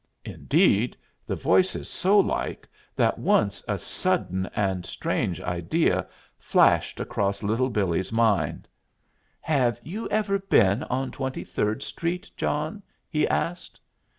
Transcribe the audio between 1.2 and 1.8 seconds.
the voice